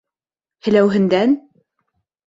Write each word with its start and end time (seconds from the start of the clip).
—Һеләүһендән? 0.69 1.39